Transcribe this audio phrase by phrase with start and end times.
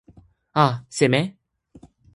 [0.63, 1.21] a, seme?